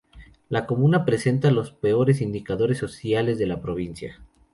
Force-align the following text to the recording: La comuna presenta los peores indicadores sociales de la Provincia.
La 0.49 0.65
comuna 0.65 1.05
presenta 1.05 1.51
los 1.51 1.71
peores 1.73 2.21
indicadores 2.21 2.79
sociales 2.79 3.37
de 3.37 3.45
la 3.45 3.61
Provincia. 3.61 4.19